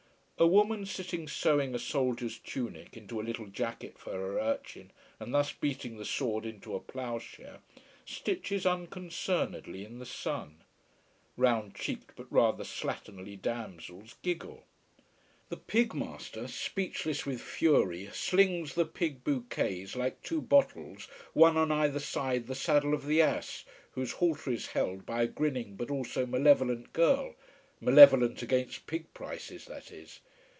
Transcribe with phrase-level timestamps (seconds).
[0.43, 4.89] A woman sitting sewing a soldier's tunic into a little jacket for her urchin,
[5.19, 7.59] and thus beating the sword into a ploughshare,
[8.07, 10.63] stitches unconcernedly in the sun.
[11.37, 14.63] Round cheeked but rather slatternly damsels giggle.
[15.49, 21.71] The pig master, speechless with fury, slings the pig bouquets, like two bottles one on
[21.71, 25.91] either side the saddle of the ass whose halter is held by a grinning but
[25.91, 27.35] also malevolent girl:
[27.79, 30.19] malevolent against pig prices, that is.